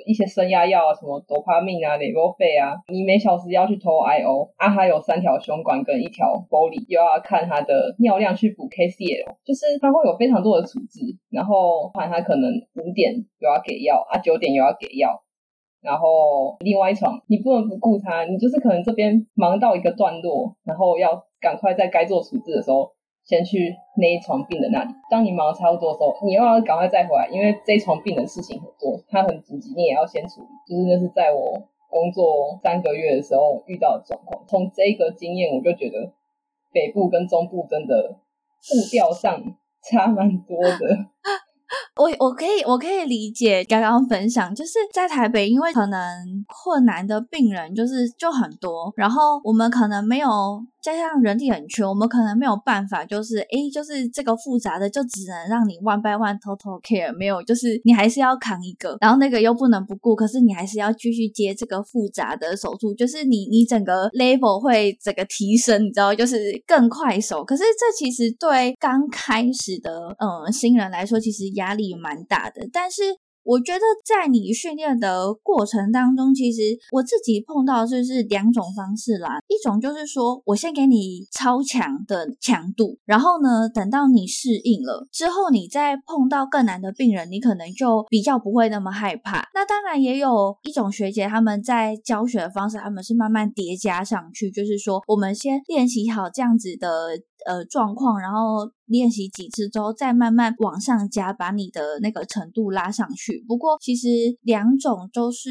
[0.08, 15.23] 一些升压药啊，什么多巴命啊、雷波费啊，你每小时要去投 IO，啊还有三条胸管跟一条玻璃，又要看他的尿量去补 KCL，就是他会有非常多的处置，然后还他可能五点又要给药啊，九点又要给药。
[15.84, 22.90] 然后另外一床，你不能不顾他，你就是可能这边忙到一个段落，然后要赶快在该做处置的时候，
[23.26, 24.90] 先去那一床病人那里。
[25.12, 30.48] 当你忙差不多的时候，你又要赶快再回来，因为这一床病人事情很多，他很紧急，你也要先处理。
[30.68, 34.44] 就是那是在我工作三个月的时候遇到的状况。
[34.48, 36.14] 从这个经验，我就觉得
[36.72, 39.42] 北部跟中部真的步调上
[39.84, 40.80] 差蛮多的。
[41.96, 46.00] 我我可以我可以理解刚刚分享，就是在台北，因为可能
[46.48, 50.30] 困难的病人就是就很多，然后我们可能没有。
[50.84, 67.46] 加上人力很缺，我们可能没有办法，就是诶，就是这个复杂的就只能让你 one by one total care，没有，就是你还是要扛一个，然后那个又不能不顾，可是你还是要继续接这个复杂的手术，就是你你整个 level 会整个提升，你知道，就是更快手。
[67.46, 73.02] 可是这其实对刚开始的嗯新人来说，其实压力蛮大的，但是。
[73.44, 79.40] 我觉得在你训练的过程当中，其实我自己碰到就是两种方式啦。
[79.48, 89.50] 一种就是说我先给你超强的强度，然后呢，等到你适应了之后，你再碰到更难的病人，你可能就比较不会那么害怕。
[89.54, 96.90] 那当然也有一种学姐他们在教学的方式，他们是慢慢叠加上去，就是说我们先练习好这样子的。
[97.46, 103.44] 呃，状况，然后练习几次之后，再慢慢往上加，把你的那个程度拉上去。
[103.48, 104.08] 不过，其实
[104.44, 105.50] 两种都是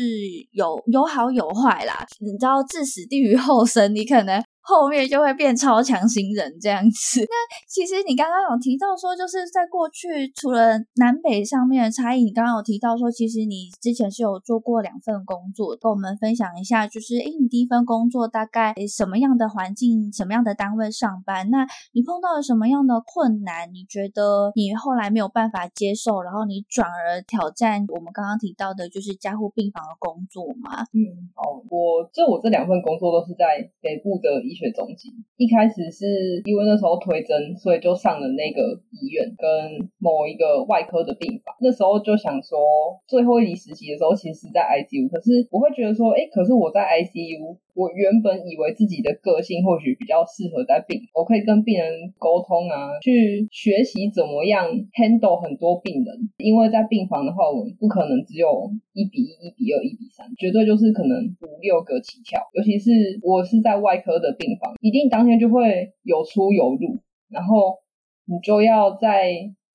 [0.53, 2.07] 有有好有坏啦。
[2.21, 4.43] 你知道，置死地于后生，你可能。
[4.65, 7.19] 后面就会变超强新人这样子。
[7.27, 7.35] 那
[7.67, 21.51] 其实你刚刚有提到说，就是在过去除了南北上面的差异，你刚刚有提到说，其实你之前是有做过两份工作，跟我们分享一下，就是诶，你第一份工作大概什么样的环境、什么样的单位上班？
[21.51, 23.73] 那你碰到了什么样的困难？
[23.73, 30.85] 你觉得你后来没有办法接受，然后你转而挑战我们刚刚提到的，就是加护病房的工作吗？
[30.93, 34.43] 嗯，好，我就我这两份工作都是在北部的。
[34.43, 41.55] 医学中心一开始是因为那时候推甄，所以就上了那个医院跟某一个外科的病房。
[41.61, 42.59] 那时候就想说，
[43.07, 45.09] 最后一年实习的时候，其实是在 ICU。
[45.09, 47.57] 可是我会觉得说，哎，可是我在 ICU。
[47.75, 56.15] 我原本以为自己的个性或许比较适合在病，我可以跟病人沟通啊，去学习怎么样 handle 很多病人。
[56.37, 62.41] 因为在病房的话，我们不可能只有一比一、一比二、一比三，绝对就是可能五六个起跳。
[62.53, 62.91] 尤其是
[63.23, 67.79] 我是在外科的病房，一定当天就会有出有入，然后
[68.27, 69.33] 你就要在。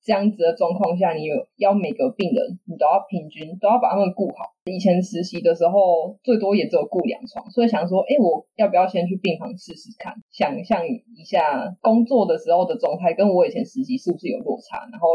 [0.08, 4.56] 这样子的状况下，你有要每个病人，你都要平均都要把他们顾好。
[4.64, 10.14] 以前实习的时候，最多也只有顾两床，所以想说，哎，我要不要先去病房试试看？
[10.32, 14.88] 想象一下工作的时候的状态，跟我以前实习是不是有落差？
[14.90, 15.08] 然后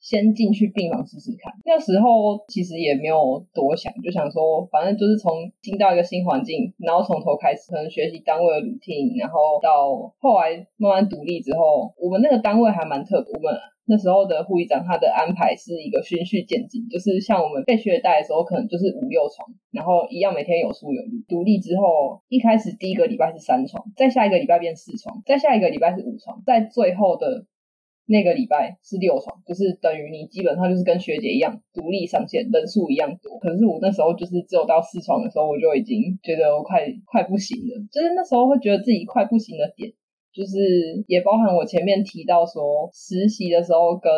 [0.00, 1.52] 先进去病房试试看。
[1.64, 5.32] 那时候其实也没有多想，就想说，反正就是从
[5.62, 13.54] 进到一个新环境，然后从头开始，可能学习单位的 routine，然后到后来慢慢独立之后，我们那个单位还蛮特别，我们。
[13.86, 21.10] 那时候的护理长，他的安排是一个循序渐进，就是像我们被学带的时候，可能就是五六床，然后一样每天有出有入。
[21.26, 27.46] 独立之后，一开始第一个礼拜是三床，再下一个礼拜变四床，再下一个礼拜是五床，在最后的
[28.10, 33.38] 那个礼拜是六床，就是等于你基本上就是跟学姐一样独立上线，人数一样多。
[33.38, 39.92] 可是我那时候就是只有到四床的时候，我就已经觉得我快快不行了，就是那时候会觉得自己快不行的点。
[40.32, 40.58] 就是
[41.08, 44.10] 也包含我前面提到说，实习的时候跟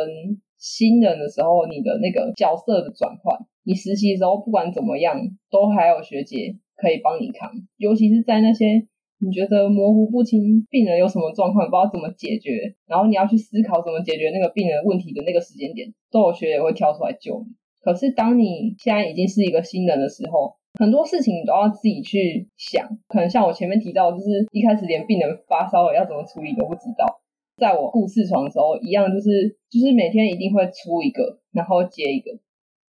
[0.59, 3.37] 新人的时候，你的那个角色的转换。
[3.65, 5.17] 你实习的时候不管怎么样，
[5.51, 7.51] 都还有学姐可以帮你扛。
[7.77, 8.87] 尤其是在那些
[9.25, 17.55] 你觉得模糊不清病人有什么状况，不知道怎么解决，然后你要去思考怎么解决那个病人问题的那个时间点，都有学也会跳出来救你。
[17.81, 27.21] 可是当你现在已经是一个新人的时候，很多事情你都要自己去想，可能像我前面提到，就是一开始连病人发烧了要怎么处理都不知道。
[27.57, 32.33] 在我顾四床的时候，一样就是就是每天一定会出一个，然后接一个，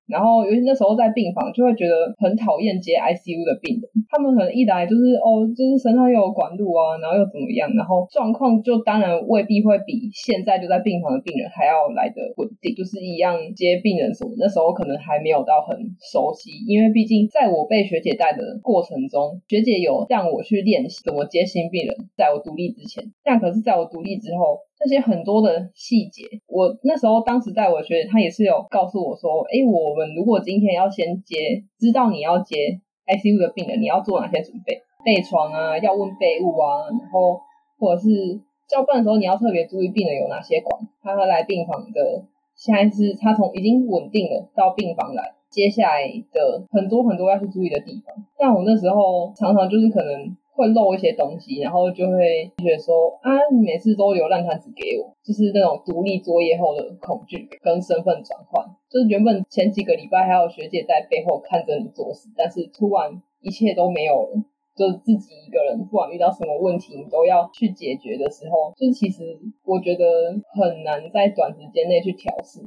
[0.09, 3.85] 然后，尤其那时候在病房，就会觉得很讨厌接 ICU 的病人。
[4.11, 12.75] 他们可能一来就是哦，就是身上又有管路啊，然后又怎么样，然后状况就当然未必会比现在就在病房的病人还要来的稳定。
[12.75, 21.97] 就是一样接病人什么，那时候可能还没有到很熟悉，因为毕竟在我被学姐带的过程中，学姐有让我去练习怎么接新病人。
[22.17, 24.59] 在我独立之前，但可是在我独立之后。
[24.85, 34.83] 那些很多的细节，我那时候当时在我学姐，她也是有告诉我说，哎，我们如果今天要先接，知道你要接 ICU 的病人，你要做哪些准备？
[35.05, 37.41] 备床啊，要问备物啊，然后
[37.79, 40.83] 或者是交班的时候，你要特别注意病人有哪些管。
[41.01, 42.25] 他来病房的，
[42.57, 48.17] 现在是他从已经稳定了到病房来，接下来的很多很多要去注意的地方。
[48.37, 50.37] 但我那时候常常就是可能。
[50.55, 58.65] 会漏一些东西，然后就会觉得说啊，你每次都留烂摊子给我，就是那种独立作业后的恐惧跟身份转换。
[58.91, 64.45] 就是原本前几个礼拜还有学姐在背后看着你做事，但是突然一切都没有了，
[64.77, 70.05] 就是自己一个人，不管遇到什么问题，你都要去解决的时候，就是其实我觉得
[70.53, 72.61] 很难在短时间内去调试。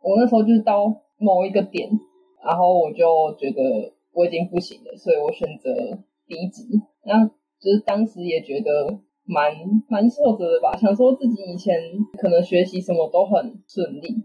[0.00, 1.90] 我那时候就是到某一个点，
[2.44, 6.62] 然后我就觉得我已经不行了，所以我选择离职。
[7.04, 9.52] 那就是当时也觉得蛮
[9.88, 11.74] 蛮挫折的吧，想说自己以前
[12.18, 14.24] 可能学习什么都很顺利，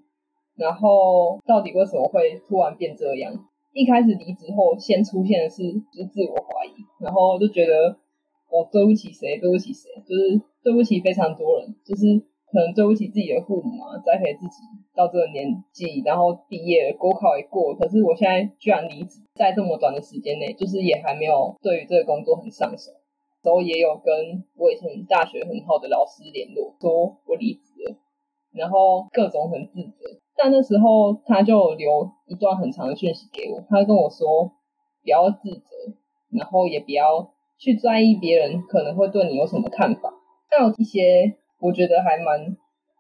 [0.56, 3.34] 然后到底为什么会突然变这样？
[3.74, 5.64] 一开始离职后，先出现的是
[5.94, 7.96] 就是自我怀疑，然后就觉得
[8.50, 12.20] 我对不起谁，对不起谁，就是对不起非常多人，就是
[12.58, 14.64] 可能对不起自己的父母啊，栽培自己
[14.96, 22.90] 到这个年纪，然后毕业国考也过，可是我现在居然离职，在这么短的时间内，就是也还没有对于这个工作很上手。
[23.44, 27.96] 时候也有跟我以前大学很好的老师联络，说我离职，
[28.52, 30.20] 然后各种很自责。
[30.36, 34.52] 但那时候他就留一段很长的讯息给我，他跟我说
[35.04, 35.94] 不要自责，
[36.32, 40.12] 然后也不要去在意别人可能会对你有什么看法。
[40.50, 42.56] 但有一些我觉得还蛮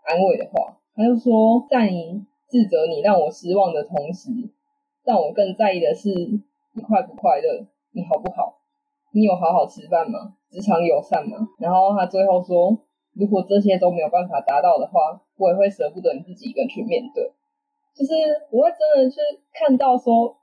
[0.05, 4.31] 安慰的话，他就说在你自责你让我失望的同时，
[5.03, 8.55] 让我更在意的是你快不快乐，你好不好。
[9.13, 10.35] 你有好好吃饭吗？
[10.49, 11.47] 职场友善吗？
[11.59, 12.77] 然后他最后说，
[13.13, 17.31] 如果这些都没有办法达到的话，我也会舍不得你自己一个人去面对。
[17.95, 18.13] 就是
[18.51, 19.17] 我会真的去
[19.53, 20.37] 看到说，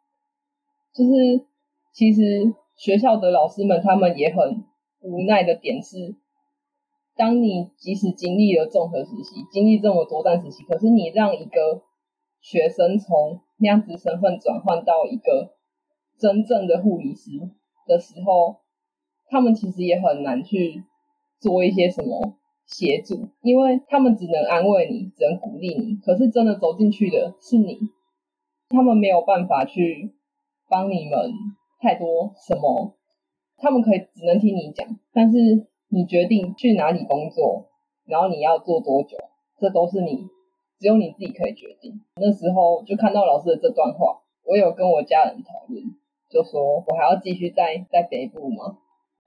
[0.93, 1.45] 就是
[1.93, 4.65] 其实学校的老师们他们也很
[5.03, 6.17] 无奈的点是，
[7.17, 11.83] 当你即使经历了综合实习，经历这么多段实习，可是你让一个
[12.41, 15.55] 学生从那样子身份转换到一个
[16.19, 17.31] 真正的护理师
[17.87, 18.63] 的时候。
[19.27, 20.85] 他们其实也很难去
[21.41, 25.97] 做一些什么协助，因为他们只能安慰你，只能鼓励你。
[25.97, 27.79] 可是真的走进去的是你，
[28.69, 30.15] 他们没有办法去
[30.69, 31.33] 帮你们
[31.81, 32.95] 太多什么。
[33.57, 37.67] 他们可以只能听你讲，但是你决定去哪里工作，
[38.05, 39.17] 然后你要做多久，
[39.61, 40.27] 这都是你
[40.81, 42.01] 只有你自己可以决定。
[42.17, 45.81] 那时候就看到老师的这段话，我有跟我家人讨论，
[46.29, 48.79] 就说我还要继续在在北部吗？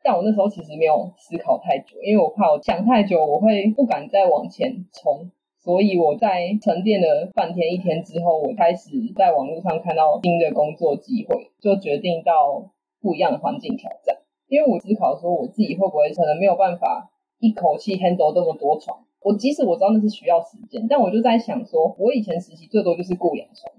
[0.03, 5.31] 但我那时候其实没有思考太久，因为我怕我想太久，我会不敢再往前冲。
[5.57, 14.16] 所以我在沉淀了半天一天之后，我开始在网络上看到新的工作机会，就决定到不一样的环境挑战。
[14.47, 19.05] 因为我思考说，我自己会不会可能没有办法一口气 handle 这么多床。
[19.21, 23.73] 我即使我知道那是需要时间，但我就在想说，我以前实习最多就是雇两床，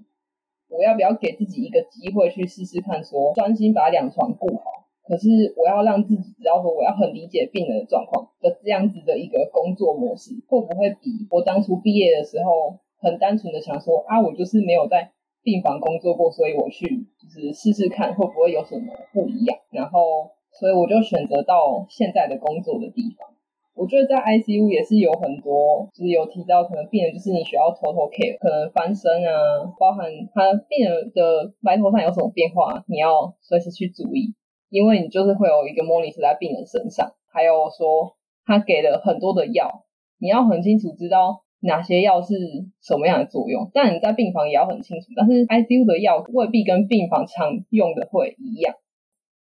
[0.69, 4.85] 我要不要给自己一个机会去试试看，说专心把两床雇好。
[5.07, 15.09] 可是我要让自己知道说，我要很理解病人的状况的这样子的一个工作模式，会不会比我当初毕业的时候很单纯的想说啊，我就是没有在
[15.41, 16.85] 病房工作过，所以我去
[17.17, 19.57] 就是试试看会不会有什么不一样。
[19.71, 23.29] 然后，所以我就选择到现在的工作的地方。
[23.75, 34.35] 我觉得在 ICU 也是有很多，就是有提到可能病人就是你需要 total care，可能翻身啊，包含他病人的白头上有什么变化，你要随时去注意。
[34.69, 39.85] 因为你就是会有一个 monitor 在病人身上，还有说他给了很多的药，
[40.19, 42.35] 你要很清楚知道哪些药是
[42.81, 43.71] 什么样的作用。
[43.73, 48.75] 但你在病房也要很清楚，但是 ICU 的药未必跟病房常用的会一样。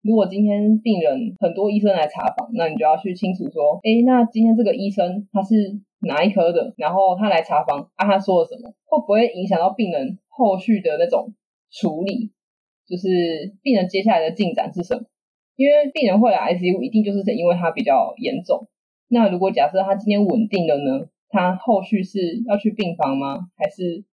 [0.05, 11.33] 如果今天病人很多医生来查房，那你就要去清楚说，哎，那今天这个医生他是哪一科的，然后他来查房啊，他说了什么，会不会影响到病人后续的那种
[11.71, 12.31] 处理？
[12.87, 15.05] 就是病人接下来的进展是什么？
[15.57, 18.69] 因为病人会来 ICU，一定就是因为他比较严重。
[19.09, 21.07] 那如果假设他今天稳定了呢？
[21.31, 23.49] 他后续是要去病房吗？
[23.57, 24.05] 还是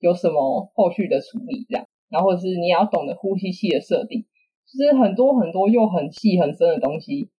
[0.00, 1.64] 有什么后续的处理？
[1.68, 4.24] 这样然后是你也要懂得呼吸器的设定，
[4.66, 7.30] 就是很多很多又很细很深的东西，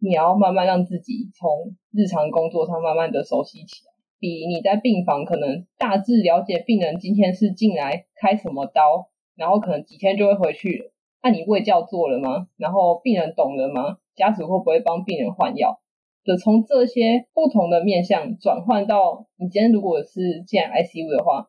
[0.00, 10.90] 你要慢慢让自己从日常工作上慢慢的熟悉起来，比你在病房可能大致了解病人今天是进来开什么刀，然后可能几天就会回去。
[11.22, 12.48] 那你胃教做了吗？
[12.56, 13.98] 然后病人懂了吗？
[14.16, 15.80] 家属会不会帮病人换药？
[16.24, 21.48] 的从这些不同的面向转换到你今天如果是进 ICU 的话，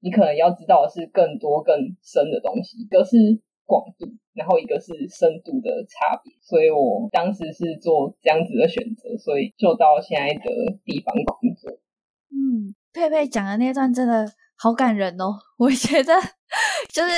[0.00, 6.34] 你可能要知道的是更多更深的东西，可是广度，然后一个是深度的差别。
[6.42, 10.50] 所以我当时是做这样子的选择，所以就到现在的
[10.84, 11.70] 地方工作。
[12.34, 14.26] 嗯，佩佩讲的那段真的
[14.58, 16.14] 好感人哦， 我觉得
[16.92, 17.14] 就是。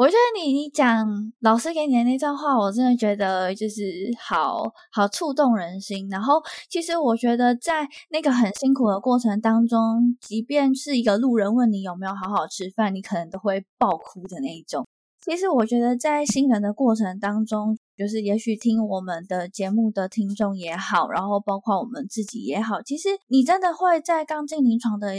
[0.00, 1.06] 我觉得你你讲
[1.40, 3.84] 老师给你的那段话，我真的觉得就是
[4.18, 6.08] 好好触动人心。
[6.08, 6.40] 然后，
[6.70, 14.86] 其实我觉得在那个很辛苦的过程当中，即便是一个路人问你有没有好好吃饭，你可能都会爆哭的那一种。
[15.20, 25.12] 其实我觉得在新人的过程当中，就是也许听我们的节目的听众也好，然后包括我们自己也好，其实你真的会在刚进临床的。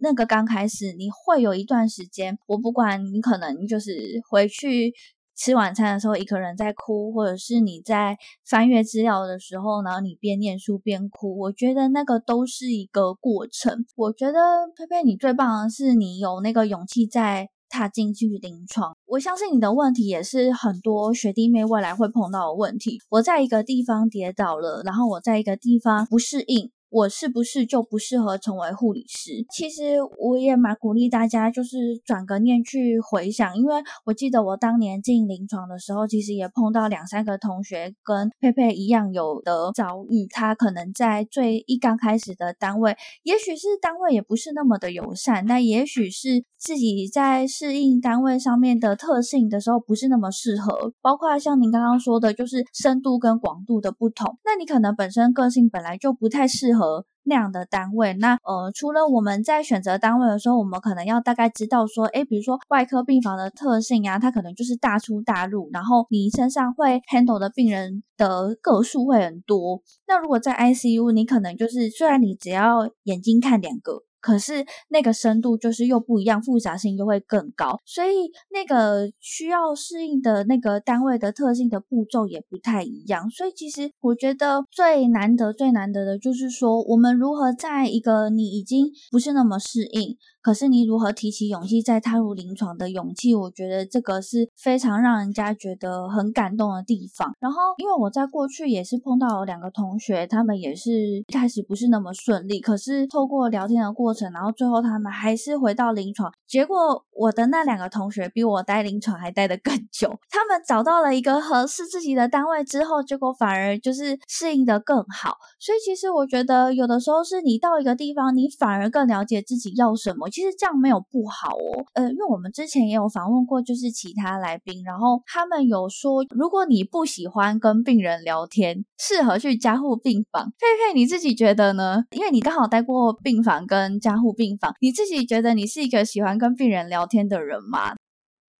[0.00, 4.94] 那个刚开始你会有一段时间，我不管你可能就是回去
[5.34, 8.16] 吃晚餐的时候一个人在哭，或者是你在
[8.48, 13.86] 翻阅资料的时候，然后你边念书边哭，我觉得那个都是一个过程。
[13.96, 14.38] 我觉得
[14.76, 18.96] 佩佩你最棒的是你有那个勇气在踏进去临床。
[19.06, 22.98] 我相信你的问题也是很多学弟妹未来会碰到的问题。
[23.10, 26.70] 我在一个地方跌倒了，然后我在一个地方不适应。
[26.90, 29.44] 我是不是就不适合成为护理师？
[29.50, 33.74] 其实我也蛮鼓励大家，就是转个念去回想，因为
[34.06, 40.26] 我记得我当年进临床的时候，其实也碰到两三个同学跟佩佩一样有的遭遇。
[40.30, 50.92] 他可能在最一刚开始的单位，也许是单位也不是那么的友善，那也许是自己在适应单位上面的特性的时候不是那么适合。
[51.02, 56.77] 包括像您刚刚说的，就是深度跟广度的不同，那你可能本身个性本来就不太适合。
[56.78, 69.82] 和那样的单位，那呃，除了我们在选择单位的时候，我们可能要大概知道说，诶，比如说外科病房的特性啊，它可能就是大出大入，然后你身上会 handle 的病人的个数会很多。
[70.06, 74.04] 那如果在 ICU，你可能就是虽然你只要眼睛看两个。
[74.20, 83.28] 可是那个深度就是又不一样，复杂性就会更高，所以那个需要适应的那个单位的特性的步骤也不太一样。
[83.30, 90.16] 所以其实我觉得最难得、最难得的就是说，我们如何在一个你已经不是那么适应。
[90.48, 93.34] 可是你如何提起勇气再踏入临床的勇气？
[93.34, 97.34] 我觉得这个是非常让人家觉得很感动的地方。
[97.38, 106.32] 然后，因为我在过去也是碰到两个同学，他们也是一开始不是那么顺利，可是透过聊天的过程，然后最后他们还是回到临床。
[106.46, 115.36] 结果我的那两个同学比我待临床还待得更久，他们找到了一个合适自己的单位之后，结果反而就是适应的更好。
[115.60, 120.26] 所以其实我觉得有的时候是你到一个地方，你反而更了解自己要什么。
[120.38, 130.44] 其实这样没有不好哦，呃，因为我们之前也有访问过，就是其他来宾，然后他们有说，如果你不喜欢跟病人聊天，适合去加护病房。
[130.44, 132.04] 佩佩，你自己觉得呢？
[132.12, 137.96] 因为你刚好待过病房跟加护病房，你自己觉得你是一个喜欢跟病人聊天的人吗？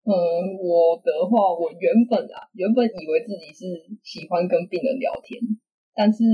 [0.02, 0.12] 嗯，
[0.58, 3.64] 我的话，我原本啊，原本以为自己是
[4.02, 5.40] 喜欢跟病人聊天，
[5.94, 6.24] 但是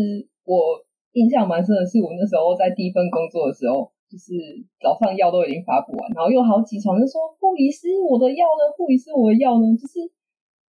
[0.44, 0.80] 我
[1.12, 3.92] 印象蛮深的是，我那时候在第一份工作的时候。
[4.08, 4.32] 就是
[4.80, 8.72] 早上药都已经发不完，然后又好几床就说护理师我的药呢？
[8.76, 9.76] 护理师我的药呢？
[9.76, 10.00] 就是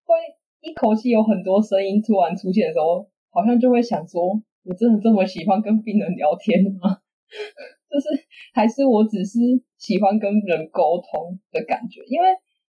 [0.03, 0.15] 会
[0.61, 7.01] 一口气有很多声音突然出现的时候，好像就会想说，我真的这么喜欢跟病人聊天吗？
[7.89, 8.07] 就是
[8.53, 9.39] 还是我只是
[9.77, 12.01] 喜欢跟人沟通的感觉？
[12.07, 12.27] 因为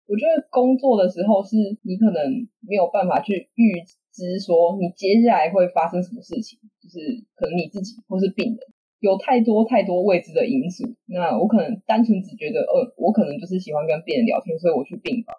[0.08, 8.58] 我觉得工作的时候是你可能没有办法去预知说你接下来会发生什么事情，就是可能你自己或是病人。
[9.04, 15.36] 有太多太多未知的因素，那我可能单纯只觉得，呃，我可能就是喜欢跟病人聊天，所以我去病房。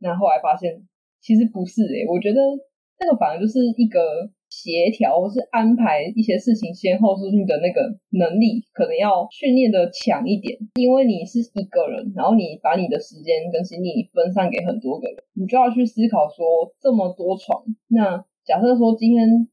[0.00, 0.88] 那后来发现
[1.20, 2.40] 其实不是诶，我觉得
[2.98, 4.00] 那个反而就是一个
[4.48, 7.84] 协调或是安排一些事情先后顺序的那个
[8.16, 10.56] 能力，可能要训练的强一点。
[10.80, 19.52] 因为你是一个人，然后你把你的时间跟精力分散给很多个人，你就要去思考说这么多床，那假设说今天。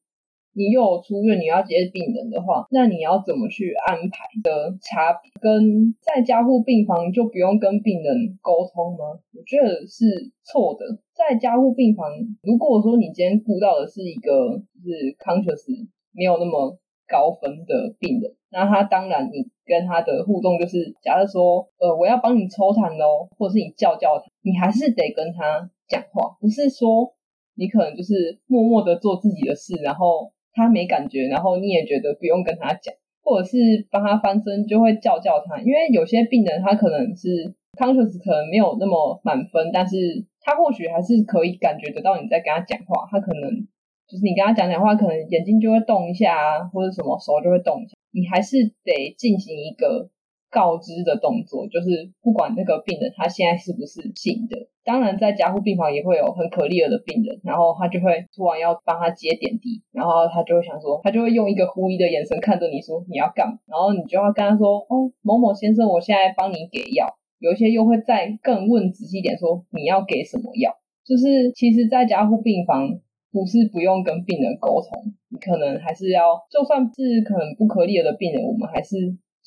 [0.54, 5.32] 你又有出院，你要接病人的话，那你要怎么去安排的差别？
[5.40, 9.20] 跟在加护病房就不用跟病人沟通吗？
[9.34, 10.86] 我觉得是错的。
[11.14, 12.10] 在加护病房，
[12.44, 16.78] 如果说你今天顾到的是一个就是 conscious 没有那么
[17.08, 27.14] 高分的病人，那他当然你跟他的互动就是，假设说，呃，我要帮你抽痰喽，或者是你叫叫他，你还是得跟他讲话，不是说
[27.56, 32.94] 你可能就是默默的做自己的事，然后他没感觉，然后你也觉得不用跟他讲，
[33.24, 39.96] 或者是帮他翻身就会叫叫他，因为有些病人他可能是 conscious 可能没有那么满分，但是
[40.42, 43.66] 他或许还是可以感觉得到你在跟他讲话，他可能。
[44.10, 47.94] 就是你跟他讲讲话，可能眼睛就会动一下啊，或者什么手就会动一下。
[48.10, 50.10] 你还是得进行一个
[50.50, 54.58] 告知的动作，就是不管那个病人他现在是不是醒的。
[54.84, 67.06] 当然，在加护病房也会有很可怜的病人，然后他就会突然要帮他接点滴，然后他就会想说，他就会用一个狐疑的眼神看着你说你要干嘛，然后你就要跟他说哦，某某先生，我现在帮你给药。
[67.40, 70.74] 有一些又会再更问仔细点说你要给什么药，
[71.06, 73.00] 就是其实，在加护病房。
[73.32, 78.96] 不是不用跟病人沟通，你可能还是要，就算是可能不可逆的病人，我们还是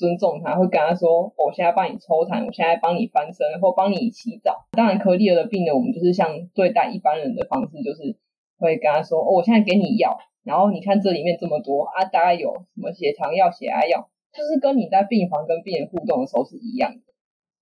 [0.02, 8.18] 尊重他，会跟他说：“我现在帮你抽痰，我现在帮你翻身，或帮你洗澡。”当然，可逆的病人，我们就是像对待一般人的方式，就是
[8.58, 17.00] 会跟他说：“哦，我现在给你药，然后你看这里面这么多啊，大概有什么血糖药、血压药，就是跟你在病房跟病人互动的时候是一样的。”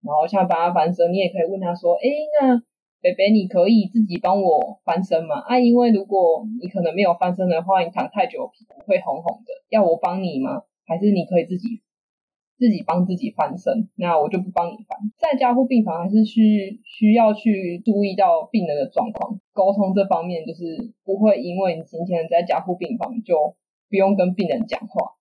[0.01, 2.09] 然后像帮他翻身，你也可以问他说：“哎，
[2.41, 2.63] 那？”
[3.03, 5.41] 北北，你可以自己帮我翻身吗？
[5.49, 10.65] 啊，因为如果你可能没有翻身的话，你躺太久皮肤会红红的，要我帮你吗？
[10.85, 11.81] 还是你可以自己
[12.61, 13.89] 自己帮自己翻身？
[13.97, 14.99] 那我就不帮你翻。
[15.17, 23.57] 在加护病房还是需需要去注意到病人的状况，沟通这方面就是不会因为你今天在加护病房就
[23.89, 25.17] 不用跟病人讲话。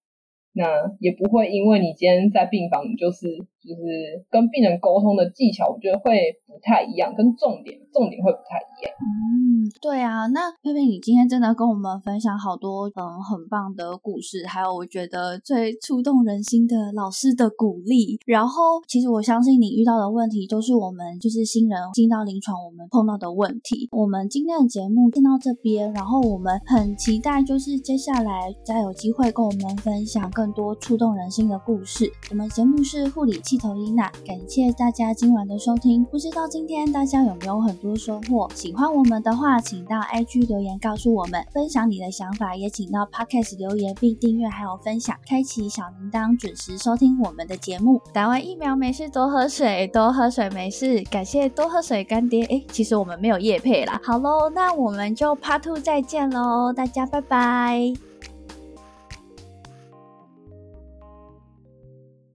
[0.52, 0.66] 那
[1.00, 8.94] 也不会，因为你今天在病房，就是就是跟病人沟通的技巧，我觉得会不太一样，跟重点重点会不太一样。
[9.02, 10.28] 嗯，对啊。
[10.28, 18.20] 那佩佩，你今天真的跟我们分享好多嗯很棒的故事，还有我觉得最触动人心的老师的鼓励。
[18.26, 23.88] 然后，其实我相信你遇到的问题，都是我们就是新人进到临床我们碰到的问题。
[23.92, 30.30] 我们今天的节目听到这边，然后我们很期待，就是接下来再有机会跟我们分享。
[30.32, 32.10] 更多触动人心的故事。
[32.30, 36.06] 我们节目是护理气头伊娜，感谢大家今晚的收听。
[36.06, 38.50] 不知道今天大家有没有很多收获？
[38.54, 42.56] 喜欢我们的话，请到 IG 留言告诉我们，分享你的想法。
[42.56, 48.02] 也请到 Podcast 留言并订阅还有分享，开启小铃铛，准时收听我们的节目。
[48.14, 51.02] 打完疫苗没事多喝水，多喝水没事。
[51.06, 52.46] 感谢多喝水干爹。
[52.46, 54.00] 哎，其实我们没有夜配啦。
[54.04, 58.09] 好喽，那我们就 Part Two 再见喽，大家拜拜。